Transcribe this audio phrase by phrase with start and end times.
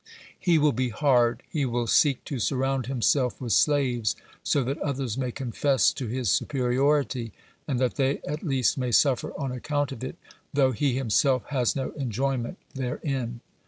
[0.39, 5.15] He will be hard, he will seek to surround himself with slaves, so that others
[5.15, 7.33] may confess to his superiority,
[7.67, 10.15] and that they at least may suffer on account of it
[10.51, 13.41] though he himself has no enjoyment therein.